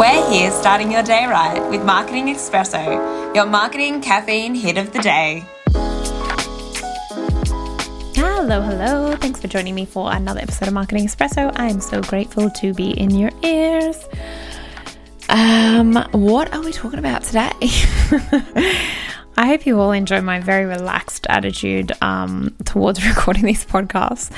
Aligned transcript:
We're 0.00 0.30
here 0.30 0.50
starting 0.50 0.90
your 0.90 1.02
day 1.02 1.26
right 1.26 1.60
with 1.68 1.84
Marketing 1.84 2.28
Espresso, 2.28 3.34
your 3.34 3.44
marketing 3.44 4.00
caffeine 4.00 4.54
hit 4.54 4.78
of 4.78 4.94
the 4.94 5.00
day. 5.00 5.44
Hello, 8.14 8.62
hello. 8.62 9.14
Thanks 9.16 9.42
for 9.42 9.48
joining 9.48 9.74
me 9.74 9.84
for 9.84 10.10
another 10.10 10.40
episode 10.40 10.68
of 10.68 10.72
Marketing 10.72 11.04
Espresso. 11.06 11.52
I'm 11.54 11.82
so 11.82 12.00
grateful 12.00 12.48
to 12.48 12.72
be 12.72 12.92
in 12.92 13.10
your 13.10 13.30
ears. 13.42 14.08
Um, 15.28 15.96
what 16.12 16.50
are 16.54 16.62
we 16.62 16.72
talking 16.72 16.98
about 16.98 17.22
today? 17.24 17.52
I 19.36 19.48
hope 19.48 19.66
you 19.66 19.78
all 19.78 19.92
enjoy 19.92 20.22
my 20.22 20.40
very 20.40 20.64
relaxed 20.64 21.26
attitude 21.28 21.92
um, 22.00 22.56
towards 22.64 23.06
recording 23.06 23.44
these 23.44 23.66
podcasts. 23.66 24.32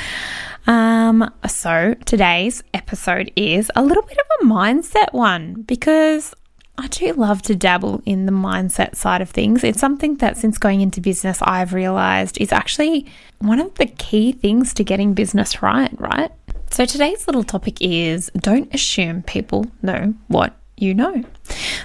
Um, 0.66 1.30
so 1.48 1.94
today's 2.04 2.62
episode 2.72 3.32
is 3.36 3.70
a 3.75 3.82
little 3.82 4.03
bit 4.04 4.18
of 4.18 4.26
a 4.40 4.44
mindset 4.50 5.12
one 5.12 5.62
because 5.62 6.34
I 6.79 6.89
do 6.89 7.12
love 7.12 7.43
to 7.43 7.54
dabble 7.54 8.03
in 8.07 8.26
the 8.26 8.32
mindset 8.32 8.96
side 8.96 9.20
of 9.20 9.30
things. 9.30 9.62
It's 9.64 9.80
something 9.80 10.17
that 10.17 10.36
since 10.36 10.58
going 10.58 10.80
into 10.80 11.00
business, 11.00 11.39
I've 11.43 11.75
realized 11.75 12.40
is 12.40 12.53
actually 12.53 13.06
one 13.40 13.61
of 13.61 13.75
the 13.75 13.86
key 13.86 14.32
things 14.32 14.72
to 14.75 14.84
getting 14.84 15.14
business 15.14 15.62
right, 15.62 15.93
right? 16.00 16.30
So 16.70 16.86
today's 16.86 17.26
little 17.26 17.44
topic 17.44 17.76
is 17.81 18.31
don't 18.36 18.72
assume 18.75 19.22
people 19.22 19.67
know 19.82 20.14
what 20.29 20.56
you 20.79 20.94
know. 20.94 21.22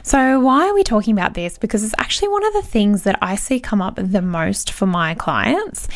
So, 0.07 0.39
why 0.39 0.69
are 0.69 0.73
we 0.73 0.83
talking 0.83 1.11
about 1.11 1.33
this? 1.33 1.57
Because 1.57 1.83
it's 1.83 1.93
actually 1.97 2.29
one 2.29 2.45
of 2.45 2.53
the 2.53 2.61
things 2.61 3.03
that 3.03 3.19
I 3.21 3.35
see 3.35 3.59
come 3.59 3.81
up 3.81 3.95
the 3.97 4.21
most 4.21 4.71
for 4.71 4.85
my 4.85 5.15
clients, 5.15 5.89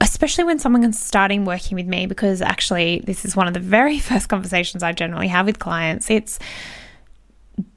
especially 0.00 0.44
when 0.44 0.58
someone's 0.58 0.98
starting 0.98 1.44
working 1.44 1.76
with 1.76 1.86
me. 1.86 2.06
Because 2.06 2.40
actually, 2.40 3.02
this 3.04 3.26
is 3.26 3.36
one 3.36 3.46
of 3.46 3.52
the 3.52 3.60
very 3.60 3.98
first 4.08 4.30
conversations 4.30 4.82
I 4.82 4.92
generally 4.92 5.28
have 5.28 5.44
with 5.44 5.58
clients. 5.58 6.08
It's 6.08 6.38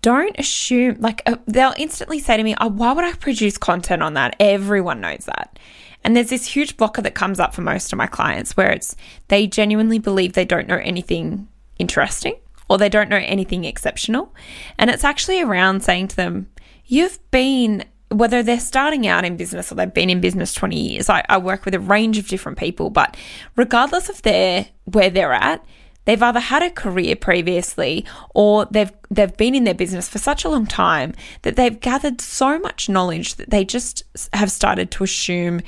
don't 0.01 0.39
assume, 0.39 1.01
like, 1.01 1.21
uh, 1.25 1.35
they'll 1.47 1.73
instantly 1.77 2.19
say 2.19 2.37
to 2.37 2.43
me, 2.43 2.55
oh, 2.61 2.69
Why 2.69 2.93
would 2.93 3.03
I 3.03 3.11
produce 3.15 3.57
content 3.57 4.01
on 4.01 4.13
that? 4.13 4.37
Everyone 4.39 5.01
knows 5.01 5.25
that. 5.25 5.59
And 6.05 6.15
there's 6.15 6.29
this 6.29 6.45
huge 6.45 6.77
blocker 6.77 7.01
that 7.01 7.13
comes 7.13 7.41
up 7.41 7.53
for 7.53 7.61
most 7.61 7.91
of 7.91 7.97
my 7.97 8.07
clients 8.07 8.55
where 8.55 8.71
it's 8.71 8.95
they 9.27 9.47
genuinely 9.47 9.99
believe 9.99 10.31
they 10.31 10.45
don't 10.45 10.69
know 10.69 10.79
anything 10.81 11.49
interesting 11.77 12.35
or 12.69 12.77
they 12.77 12.89
don't 12.89 13.09
know 13.09 13.17
anything 13.17 13.65
exceptional. 13.65 14.33
And 14.77 14.89
it's 14.89 15.03
actually 15.03 15.41
around 15.41 15.83
saying 15.83 16.09
to 16.09 16.15
them, 16.15 16.49
You've 16.85 17.19
been, 17.31 17.85
whether 18.09 18.43
they're 18.43 18.59
starting 18.59 19.07
out 19.07 19.23
in 19.23 19.37
business 19.37 19.71
or 19.71 19.75
they've 19.75 19.93
been 19.93 20.09
in 20.09 20.19
business 20.21 20.53
20 20.53 20.77
years, 20.77 21.09
I, 21.09 21.23
I 21.29 21.37
work 21.37 21.65
with 21.65 21.73
a 21.73 21.79
range 21.79 22.17
of 22.17 22.27
different 22.27 22.57
people, 22.57 22.89
but 22.89 23.15
regardless 23.55 24.09
of 24.09 24.21
their 24.21 24.67
where 24.85 25.09
they're 25.09 25.33
at, 25.33 25.65
they've 26.05 26.21
either 26.21 26.39
had 26.39 26.61
a 26.61 26.69
career 26.69 27.15
previously 27.15 28.05
or 28.33 28.65
they've 28.65 28.91
they've 29.09 29.35
been 29.37 29.55
in 29.55 29.63
their 29.63 29.73
business 29.73 30.09
for 30.09 30.17
such 30.17 30.43
a 30.43 30.49
long 30.49 30.65
time 30.65 31.13
that 31.43 31.55
they've 31.55 31.79
gathered 31.79 32.19
so 32.19 32.59
much 32.59 32.89
knowledge 32.89 33.35
that 33.35 33.49
they 33.49 33.63
just 33.63 34.03
have 34.33 34.51
started 34.51 34.91
to 34.91 35.03
assume 35.03 35.61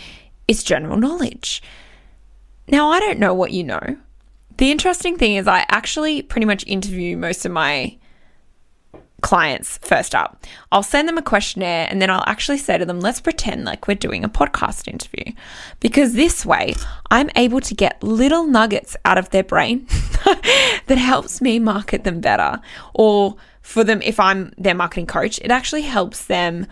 it's 0.47 0.63
general 0.63 0.97
knowledge. 0.97 1.61
Now 2.67 2.89
I 2.89 2.99
don't 2.99 3.19
know 3.19 3.33
what 3.33 3.51
you 3.51 3.63
know. 3.63 3.97
The 4.57 4.71
interesting 4.71 5.17
thing 5.17 5.35
is, 5.35 5.47
I 5.47 5.65
actually 5.69 6.21
pretty 6.21 6.45
much 6.45 6.65
interview 6.65 7.17
most 7.17 7.45
of 7.45 7.51
my 7.51 7.97
clients 9.21 9.79
first 9.79 10.13
up. 10.13 10.45
I'll 10.71 10.83
send 10.83 11.09
them 11.09 11.17
a 11.17 11.21
questionnaire 11.21 11.87
and 11.89 12.01
then 12.01 12.09
I'll 12.11 12.23
actually 12.27 12.59
say 12.59 12.77
to 12.77 12.85
them, 12.85 12.99
let's 12.99 13.19
pretend 13.19 13.65
like 13.65 13.87
we're 13.87 13.95
doing 13.95 14.23
a 14.23 14.29
podcast 14.29 14.87
interview. 14.87 15.33
Because 15.79 16.13
this 16.13 16.45
way, 16.45 16.75
I'm 17.09 17.29
able 17.35 17.59
to 17.61 17.73
get 17.73 18.03
little 18.03 18.45
nuggets 18.45 18.95
out 19.03 19.17
of 19.17 19.31
their 19.31 19.43
brain 19.43 19.87
that 20.85 20.97
helps 20.97 21.41
me 21.41 21.57
market 21.59 22.03
them 22.03 22.21
better. 22.21 22.61
Or 22.93 23.35
for 23.61 23.83
them, 23.83 24.01
if 24.03 24.19
I'm 24.19 24.53
their 24.57 24.75
marketing 24.75 25.07
coach, 25.07 25.39
it 25.39 25.49
actually 25.49 25.81
helps 25.81 26.25
them 26.25 26.67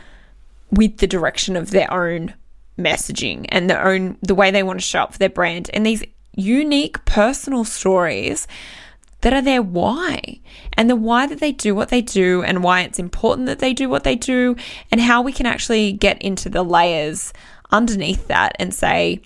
with 0.70 0.98
the 0.98 1.08
direction 1.08 1.56
of 1.56 1.72
their 1.72 1.92
own 1.92 2.36
messaging 2.78 3.46
and 3.50 3.70
their 3.70 3.86
own 3.86 4.18
the 4.22 4.36
way 4.36 4.52
they 4.52 4.64
want 4.64 4.80
to 4.80 4.86
show 4.86 5.02
up 5.02 5.14
for 5.14 5.20
their 5.20 5.30
brand. 5.30 5.70
And 5.74 5.86
these 5.86 6.04
unique 6.36 7.04
personal 7.06 7.64
stories 7.64 8.48
that 9.22 9.34
are 9.34 9.42
their 9.42 9.62
why. 9.62 10.40
And 10.74 10.90
the 10.90 10.96
why 10.96 11.28
that 11.28 11.40
they 11.40 11.52
do 11.52 11.74
what 11.74 11.90
they 11.90 12.02
do 12.02 12.44
and 12.44 12.64
why 12.64 12.82
it's 12.82 13.00
important 13.00 13.48
that 13.48 13.60
they 13.60 13.74
do 13.74 13.90
what 13.90 14.04
they 14.04 14.16
do 14.16 14.56
and 14.92 15.02
how 15.02 15.22
we 15.22 15.32
can 15.32 15.46
actually 15.46 15.94
get 15.94 16.22
into 16.22 16.50
the 16.50 16.64
layers 16.64 17.34
underneath 17.72 18.28
that 18.28 18.56
and 18.60 18.74
say 18.74 19.22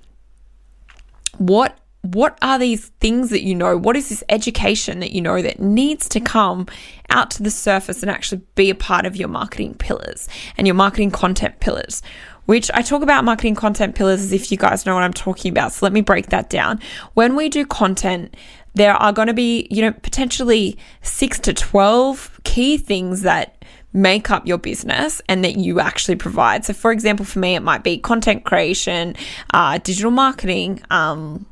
what 1.37 1.77
what 2.13 2.37
are 2.41 2.59
these 2.59 2.87
things 2.99 3.29
that 3.29 3.43
you 3.43 3.55
know 3.55 3.77
what 3.77 3.95
is 3.95 4.09
this 4.09 4.23
education 4.29 4.99
that 4.99 5.11
you 5.11 5.21
know 5.21 5.41
that 5.41 5.59
needs 5.59 6.07
to 6.07 6.19
come 6.19 6.67
out 7.09 7.31
to 7.31 7.43
the 7.43 7.51
surface 7.51 8.01
and 8.01 8.09
actually 8.09 8.41
be 8.55 8.69
a 8.69 8.75
part 8.75 9.05
of 9.05 9.15
your 9.15 9.27
marketing 9.27 9.73
pillars 9.73 10.27
and 10.57 10.67
your 10.67 10.75
marketing 10.75 11.11
content 11.11 11.59
pillars 11.59 12.01
which 12.45 12.71
I 12.73 12.81
talk 12.81 13.01
about 13.01 13.25
marketing 13.25 13.55
content 13.55 13.93
pillars 13.93 14.21
as 14.21 14.31
if 14.31 14.51
you 14.51 14.57
guys 14.57 14.85
know 14.85 14.95
what 14.95 15.03
I'm 15.03 15.13
talking 15.13 15.51
about. 15.51 15.73
So 15.73 15.85
let 15.85 15.91
me 15.91 15.99
break 15.99 16.27
that 16.27 16.49
down. 16.49 16.79
When 17.13 17.35
we 17.35 17.49
do 17.49 17.65
content, 17.65 18.37
there 18.73 18.93
are 18.93 19.11
going 19.11 19.27
to 19.27 19.33
be, 19.33 19.67
you 19.69 19.81
know, 19.81 19.91
potentially 19.91 20.77
six 21.01 21.39
to 21.39 21.53
12 21.53 22.39
key 22.45 22.77
things 22.77 23.23
that 23.23 23.57
make 23.91 24.31
up 24.31 24.47
your 24.47 24.57
business 24.57 25.21
and 25.27 25.43
that 25.43 25.57
you 25.57 25.81
actually 25.81 26.15
provide. 26.15 26.63
So, 26.63 26.73
for 26.73 26.91
example, 26.91 27.25
for 27.25 27.39
me, 27.39 27.55
it 27.55 27.61
might 27.61 27.83
be 27.83 27.97
content 27.97 28.45
creation, 28.45 29.15
uh, 29.53 29.79
digital 29.79 30.11
marketing, 30.11 30.81
um, 30.89 31.45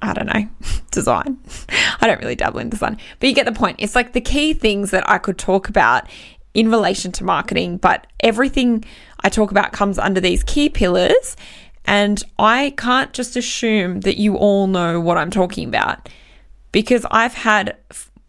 I 0.00 0.12
don't 0.12 0.26
know, 0.26 0.48
design. 0.90 1.38
I 2.00 2.06
don't 2.06 2.20
really 2.20 2.36
dabble 2.36 2.60
in 2.60 2.70
design, 2.70 2.98
but 3.18 3.28
you 3.28 3.34
get 3.34 3.46
the 3.46 3.52
point. 3.52 3.76
It's 3.80 3.94
like 3.94 4.12
the 4.12 4.20
key 4.20 4.54
things 4.54 4.90
that 4.90 5.08
I 5.08 5.18
could 5.18 5.38
talk 5.38 5.68
about 5.68 6.08
in 6.54 6.70
relation 6.70 7.12
to 7.12 7.24
marketing, 7.24 7.76
but 7.76 8.06
everything 8.20 8.84
I 9.20 9.28
talk 9.28 9.50
about 9.50 9.72
comes 9.72 9.98
under 9.98 10.20
these 10.20 10.42
key 10.44 10.68
pillars. 10.68 11.36
And 11.84 12.22
I 12.38 12.74
can't 12.76 13.12
just 13.12 13.36
assume 13.36 14.00
that 14.00 14.18
you 14.18 14.36
all 14.36 14.66
know 14.66 15.00
what 15.00 15.16
I'm 15.16 15.30
talking 15.30 15.68
about 15.68 16.08
because 16.70 17.06
I've 17.10 17.34
had 17.34 17.76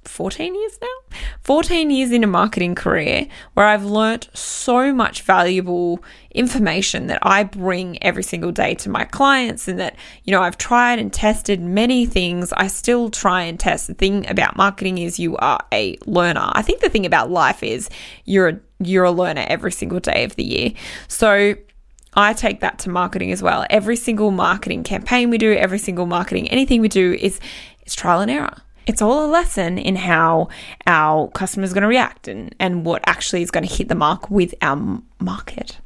14 0.06 0.56
years 0.56 0.80
now, 0.82 1.09
14 1.50 1.90
years 1.90 2.12
in 2.12 2.24
a 2.24 2.28
marketing 2.28 2.76
career 2.76 3.26
where 3.56 3.66
I've 3.66 3.84
learnt 3.84 4.30
so 4.38 4.94
much 4.94 5.24
valuable 5.24 6.00
information 6.30 7.08
that 7.08 7.18
I 7.24 7.42
bring 7.42 7.98
every 8.04 8.22
single 8.22 8.52
day 8.52 8.76
to 8.76 8.90
my 8.92 9.04
clients 9.04 9.68
and 9.68 9.80
that, 9.80 9.96
you 10.26 10.32
know, 10.32 10.44
I've 10.44 10.60
tried 10.60 11.00
and 11.00 11.12
tested 11.12 11.60
many 11.60 12.06
things. 12.06 12.54
I 12.54 12.68
still 12.68 13.10
try 13.10 13.42
and 13.42 13.60
test. 13.60 13.88
The 13.88 13.96
thing 13.96 14.30
about 14.30 14.58
marketing 14.58 15.00
is 15.00 15.20
you 15.20 15.38
are 15.38 15.60
a 15.74 15.98
learner. 16.06 16.52
I 16.54 16.62
think 16.62 16.82
the 16.82 16.90
thing 16.90 17.08
about 17.08 17.32
life 17.32 17.64
is 17.64 17.90
you're 18.26 18.50
a, 18.50 18.60
you're 18.78 19.06
a 19.06 19.12
learner 19.12 19.44
every 19.48 19.72
single 19.72 20.00
day 20.00 20.26
of 20.26 20.36
the 20.36 20.44
year. 20.44 20.74
So 21.08 21.56
I 22.14 22.34
take 22.34 22.60
that 22.60 22.78
to 22.80 22.92
marketing 22.92 23.32
as 23.32 23.42
well. 23.42 23.66
Every 23.72 23.96
single 23.96 24.30
marketing 24.30 24.84
campaign 24.84 25.32
we 25.32 25.40
do, 25.40 25.54
every 25.54 25.80
single 25.80 26.06
marketing 26.06 26.48
anything 26.50 26.80
we 26.80 26.90
do 26.90 27.14
is 27.14 27.40
is 27.88 27.96
trial 27.96 28.22
and 28.22 28.30
error 28.30 28.62
it's 28.90 29.04
all 29.04 29.24
a 29.24 29.30
lesson 29.30 29.78
in 29.78 29.96
how 29.96 30.50
our 30.88 31.28
customers 31.30 31.70
are 31.70 31.76
going 31.76 31.84
to 31.84 31.88
react 31.88 32.28
and, 32.28 32.56
and 32.60 32.84
what 32.84 33.04
actually 33.06 33.44
is 33.44 33.52
going 33.52 33.64
to 33.64 33.72
hit 33.72 33.88
the 33.88 33.94
mark 33.94 34.32
with 34.32 34.56
our 34.64 35.00
market. 35.20 35.78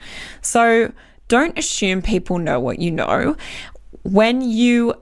So 0.42 0.94
don't 1.28 1.60
assume 1.60 2.02
people 2.02 2.38
know 2.38 2.62
what 2.62 2.80
you 2.80 2.92
know. 2.92 3.36
When 4.04 4.40
you 4.42 4.94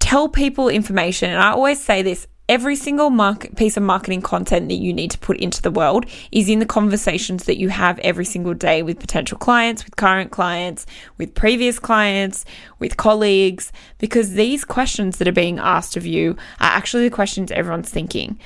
tell 0.00 0.28
people 0.28 0.68
information, 0.68 1.30
and 1.30 1.38
I 1.38 1.52
always 1.52 1.80
say 1.80 2.02
this 2.02 2.26
Every 2.48 2.74
single 2.74 3.10
piece 3.56 3.76
of 3.76 3.84
marketing 3.84 4.20
content 4.20 4.68
that 4.68 4.74
you 4.74 4.92
need 4.92 5.12
to 5.12 5.18
put 5.18 5.38
into 5.38 5.62
the 5.62 5.70
world 5.70 6.06
is 6.32 6.48
in 6.48 6.58
the 6.58 6.66
conversations 6.66 7.44
that 7.44 7.56
you 7.56 7.68
have 7.68 7.98
every 8.00 8.24
single 8.24 8.52
day 8.52 8.82
with 8.82 8.98
potential 8.98 9.38
clients, 9.38 9.84
with 9.84 9.96
current 9.96 10.32
clients, 10.32 10.84
with 11.18 11.34
previous 11.34 11.78
clients, 11.78 12.44
with 12.78 12.96
colleagues, 12.96 13.72
because 13.98 14.32
these 14.32 14.64
questions 14.64 15.18
that 15.18 15.28
are 15.28 15.32
being 15.32 15.60
asked 15.60 15.96
of 15.96 16.04
you 16.04 16.32
are 16.60 16.70
actually 16.70 17.04
the 17.04 17.14
questions 17.14 17.52
everyone's 17.52 17.90
thinking. 17.90 18.38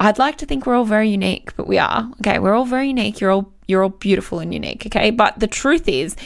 I'd 0.00 0.18
like 0.18 0.36
to 0.38 0.46
think 0.46 0.66
we're 0.66 0.76
all 0.76 0.84
very 0.84 1.08
unique, 1.08 1.56
but 1.56 1.66
we 1.66 1.78
are. 1.78 2.10
Okay, 2.20 2.38
we're 2.38 2.54
all 2.54 2.64
very 2.64 2.88
unique. 2.88 3.20
You're 3.20 3.30
all 3.30 3.52
you're 3.66 3.82
all 3.82 3.90
beautiful 3.90 4.40
and 4.40 4.52
unique, 4.52 4.86
okay? 4.86 5.10
But 5.10 5.38
the 5.38 5.46
truth 5.46 5.88
is 5.88 6.16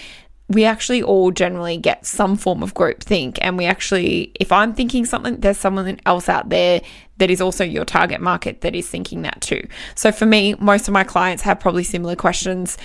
we 0.53 0.65
actually 0.65 1.03
all 1.03 1.31
generally 1.31 1.77
get 1.77 2.07
some 2.07 2.37
form 2.37 2.63
of 2.63 2.75
group 2.75 3.03
think 3.03 3.39
and 3.41 3.59
we 3.59 3.65
actually 3.65 4.33
if 4.39 4.53
i'm 4.53 4.75
thinking 4.75 5.05
something 5.05 5.39
there's 5.41 5.59
someone 5.59 5.99
else 6.07 6.29
out 6.29 6.49
there 6.49 6.81
that 7.19 7.31
is 7.31 7.41
also 7.41 7.65
your 7.65 7.85
target 7.85 8.21
market 8.21 8.61
that 8.61 8.75
is 8.75 8.89
thinking 8.89 9.23
that 9.23 9.41
too 9.41 9.67
so 9.95 10.13
for 10.13 10.27
me 10.27 10.55
most 10.59 10.89
of 10.89 10.95
my 10.95 11.05
clients 11.05 11.43
have 11.43 11.59
probably 11.59 11.85
similar 11.85 12.17
questions 12.17 12.79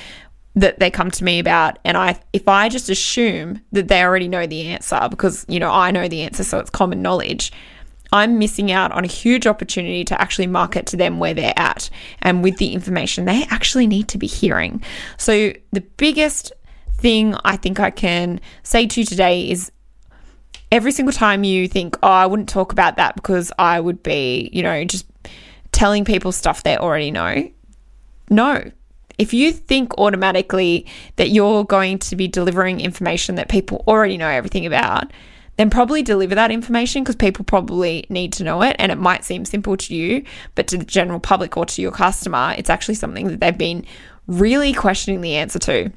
that 0.55 0.79
they 0.79 0.89
come 0.89 1.11
to 1.11 1.23
me 1.23 1.39
about 1.39 1.77
and 1.85 1.97
i 1.97 2.19
if 2.33 2.47
i 2.47 2.67
just 2.69 2.89
assume 2.89 3.61
that 3.71 3.87
they 3.87 4.03
already 4.03 4.27
know 4.27 4.47
the 4.47 4.67
answer 4.67 5.07
because 5.09 5.45
you 5.47 5.59
know 5.59 5.71
i 5.71 5.91
know 5.91 6.07
the 6.07 6.21
answer 6.21 6.43
so 6.43 6.59
it's 6.59 6.69
common 6.69 7.01
knowledge 7.01 7.51
I'm 8.11 8.39
missing 8.39 8.71
out 8.71 8.91
on 8.93 9.03
a 9.03 9.07
huge 9.07 9.47
opportunity 9.47 10.03
to 10.05 10.21
actually 10.21 10.47
market 10.47 10.85
to 10.87 10.97
them 10.97 11.19
where 11.19 11.33
they're 11.33 11.53
at 11.57 11.89
and 12.21 12.43
with 12.43 12.57
the 12.57 12.73
information 12.73 13.25
they 13.25 13.43
actually 13.49 13.87
need 13.87 14.07
to 14.09 14.17
be 14.17 14.27
hearing. 14.27 14.81
So, 15.17 15.51
the 15.71 15.81
biggest 15.97 16.53
thing 16.97 17.35
I 17.43 17.57
think 17.57 17.79
I 17.79 17.91
can 17.91 18.39
say 18.63 18.87
to 18.87 19.01
you 19.01 19.05
today 19.05 19.49
is 19.49 19.71
every 20.71 20.91
single 20.91 21.13
time 21.13 21.43
you 21.43 21.67
think, 21.67 21.97
oh, 22.03 22.07
I 22.07 22.25
wouldn't 22.25 22.49
talk 22.49 22.71
about 22.71 22.97
that 22.97 23.15
because 23.15 23.51
I 23.57 23.79
would 23.79 24.03
be, 24.03 24.49
you 24.51 24.63
know, 24.63 24.83
just 24.83 25.05
telling 25.71 26.05
people 26.05 26.31
stuff 26.31 26.63
they 26.63 26.77
already 26.77 27.11
know. 27.11 27.49
No. 28.29 28.71
If 29.17 29.33
you 29.33 29.51
think 29.51 29.97
automatically 29.97 30.85
that 31.15 31.29
you're 31.29 31.63
going 31.63 31.99
to 31.99 32.15
be 32.15 32.27
delivering 32.27 32.81
information 32.81 33.35
that 33.35 33.49
people 33.49 33.83
already 33.87 34.17
know 34.17 34.27
everything 34.27 34.65
about, 34.65 35.11
then 35.57 35.71
probably 35.71 36.03
deliver 36.03 36.35
that 36.35 36.51
information 36.51 37.03
because 37.03 37.15
people 37.15 37.43
probably 37.43 38.05
need 38.09 38.31
to 38.33 38.43
know 38.43 38.61
it 38.61 38.75
and 38.77 38.91
it 38.91 38.97
might 38.97 39.25
seem 39.25 39.43
simple 39.43 39.75
to 39.75 39.95
you, 39.95 40.23
but 40.53 40.67
to 40.67 40.77
the 40.77 40.85
general 40.85 41.19
public 41.19 41.57
or 41.57 41.65
to 41.65 41.81
your 41.81 41.91
customer, 41.91 42.53
it's 42.57 42.69
actually 42.69 42.93
something 42.93 43.27
that 43.27 43.39
they've 43.39 43.57
been 43.57 43.83
really 44.27 44.71
questioning 44.71 45.21
the 45.21 45.35
answer 45.35 45.57
to. 45.57 45.91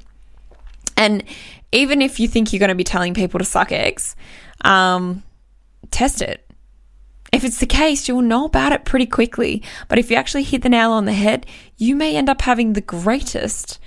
And 1.01 1.23
even 1.71 1.99
if 1.99 2.19
you 2.19 2.27
think 2.27 2.53
you're 2.53 2.59
going 2.59 2.69
to 2.69 2.75
be 2.75 2.83
telling 2.83 3.15
people 3.15 3.39
to 3.39 3.43
suck 3.43 3.71
eggs, 3.71 4.15
um, 4.63 5.23
test 5.89 6.21
it. 6.21 6.47
If 7.33 7.43
it's 7.43 7.59
the 7.59 7.65
case, 7.65 8.07
you'll 8.07 8.21
know 8.21 8.45
about 8.45 8.71
it 8.71 8.85
pretty 8.85 9.07
quickly. 9.07 9.63
But 9.87 9.97
if 9.97 10.11
you 10.11 10.15
actually 10.15 10.43
hit 10.43 10.61
the 10.61 10.69
nail 10.69 10.91
on 10.91 11.05
the 11.05 11.13
head, 11.13 11.47
you 11.75 11.95
may 11.95 12.15
end 12.15 12.29
up 12.29 12.43
having 12.43 12.73
the 12.73 12.81
greatest 12.81 13.79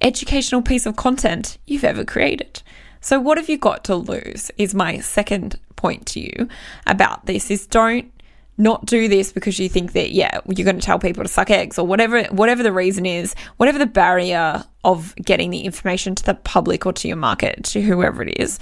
educational 0.00 0.62
piece 0.62 0.86
of 0.86 0.94
content 0.94 1.58
you've 1.66 1.82
ever 1.82 2.04
created. 2.04 2.62
So 3.00 3.18
what 3.18 3.36
have 3.36 3.48
you 3.48 3.58
got 3.58 3.82
to 3.84 3.96
lose 3.96 4.52
is 4.56 4.76
my 4.76 5.00
second 5.00 5.58
point 5.74 6.06
to 6.06 6.20
you 6.20 6.48
about 6.86 7.26
this 7.26 7.50
is 7.50 7.66
don't 7.66 8.12
not 8.56 8.86
do 8.86 9.08
this 9.08 9.32
because 9.32 9.58
you 9.58 9.68
think 9.68 9.92
that 9.92 10.12
yeah 10.12 10.40
you're 10.48 10.64
going 10.64 10.78
to 10.78 10.84
tell 10.84 10.98
people 10.98 11.22
to 11.24 11.28
suck 11.28 11.50
eggs 11.50 11.78
or 11.78 11.86
whatever 11.86 12.22
whatever 12.26 12.62
the 12.62 12.72
reason 12.72 13.04
is 13.04 13.34
whatever 13.56 13.78
the 13.78 13.86
barrier 13.86 14.64
of 14.84 15.14
getting 15.16 15.50
the 15.50 15.60
information 15.60 16.14
to 16.14 16.24
the 16.24 16.34
public 16.34 16.86
or 16.86 16.92
to 16.92 17.08
your 17.08 17.16
market 17.16 17.64
to 17.64 17.82
whoever 17.82 18.22
it 18.22 18.40
is 18.40 18.60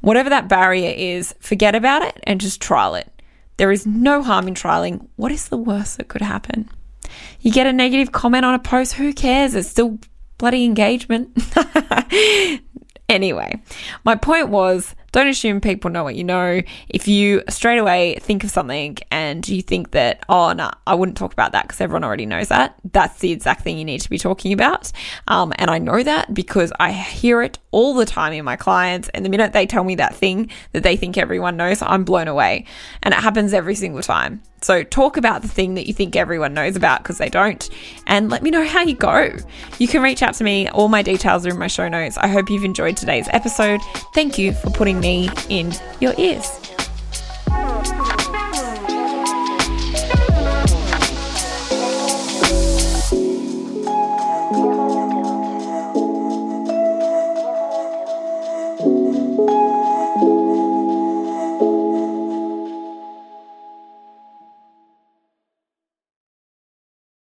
whatever 0.00 0.30
that 0.30 0.48
barrier 0.48 0.92
is 0.96 1.34
forget 1.40 1.74
about 1.74 2.02
it 2.02 2.18
and 2.24 2.40
just 2.40 2.60
trial 2.60 2.94
it. 2.94 3.10
There 3.56 3.72
is 3.72 3.86
no 3.86 4.22
harm 4.22 4.46
in 4.48 4.54
trialing. 4.54 5.08
What 5.16 5.32
is 5.32 5.48
the 5.48 5.56
worst 5.56 5.98
that 5.98 6.08
could 6.08 6.22
happen? 6.22 6.68
You 7.40 7.50
get 7.50 7.66
a 7.66 7.72
negative 7.72 8.12
comment 8.12 8.44
on 8.44 8.54
a 8.54 8.58
post 8.58 8.94
who 8.94 9.12
cares? 9.12 9.54
It's 9.54 9.68
still 9.68 9.98
bloody 10.38 10.64
engagement. 10.64 11.36
Anyway, 13.08 13.58
my 14.04 14.14
point 14.14 14.50
was 14.50 14.94
don't 15.12 15.28
assume 15.28 15.60
people 15.60 15.90
know 15.90 16.04
what 16.04 16.14
you 16.14 16.24
know. 16.24 16.60
If 16.88 17.08
you 17.08 17.42
straight 17.48 17.78
away 17.78 18.16
think 18.20 18.44
of 18.44 18.50
something 18.50 18.98
and 19.10 19.46
you 19.48 19.62
think 19.62 19.92
that, 19.92 20.24
oh, 20.28 20.48
no, 20.48 20.64
nah, 20.64 20.70
I 20.86 20.94
wouldn't 20.94 21.16
talk 21.16 21.32
about 21.32 21.52
that 21.52 21.62
because 21.62 21.80
everyone 21.80 22.04
already 22.04 22.26
knows 22.26 22.48
that, 22.48 22.74
that's 22.92 23.18
the 23.20 23.32
exact 23.32 23.62
thing 23.62 23.78
you 23.78 23.84
need 23.84 24.00
to 24.02 24.10
be 24.10 24.18
talking 24.18 24.52
about. 24.52 24.92
Um, 25.26 25.52
and 25.56 25.70
I 25.70 25.78
know 25.78 26.02
that 26.02 26.34
because 26.34 26.72
I 26.78 26.92
hear 26.92 27.42
it 27.42 27.58
all 27.70 27.94
the 27.94 28.06
time 28.06 28.32
in 28.32 28.44
my 28.44 28.56
clients. 28.56 29.08
And 29.10 29.24
the 29.24 29.28
minute 29.28 29.52
they 29.52 29.66
tell 29.66 29.84
me 29.84 29.94
that 29.96 30.14
thing 30.14 30.50
that 30.72 30.82
they 30.82 30.96
think 30.96 31.18
everyone 31.18 31.56
knows, 31.56 31.82
I'm 31.82 32.04
blown 32.04 32.28
away. 32.28 32.66
And 33.02 33.14
it 33.14 33.20
happens 33.20 33.52
every 33.52 33.74
single 33.74 34.02
time. 34.02 34.42
So 34.60 34.82
talk 34.82 35.16
about 35.16 35.42
the 35.42 35.48
thing 35.48 35.74
that 35.74 35.86
you 35.86 35.94
think 35.94 36.16
everyone 36.16 36.52
knows 36.52 36.74
about 36.74 37.02
because 37.02 37.18
they 37.18 37.28
don't, 37.28 37.68
and 38.06 38.28
let 38.28 38.42
me 38.42 38.50
know 38.50 38.66
how 38.66 38.82
you 38.82 38.96
go. 38.96 39.36
You 39.78 39.86
can 39.86 40.02
reach 40.02 40.20
out 40.22 40.34
to 40.34 40.44
me. 40.44 40.68
All 40.68 40.88
my 40.88 41.02
details 41.02 41.46
are 41.46 41.50
in 41.50 41.58
my 41.58 41.68
show 41.68 41.88
notes. 41.88 42.18
I 42.18 42.26
hope 42.26 42.50
you've 42.50 42.64
enjoyed 42.64 42.96
today's 42.96 43.28
episode. 43.30 43.80
Thank 44.14 44.36
you 44.36 44.52
for 44.52 44.70
putting 44.70 44.97
me 45.00 45.30
in 45.48 45.72
your 46.00 46.14
ears. 46.18 46.77